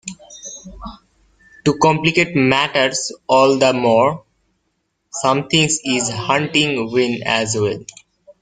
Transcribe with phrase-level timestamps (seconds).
[1.65, 4.25] To complicate matters all the more,
[5.11, 7.85] something is hunting Wynn as well.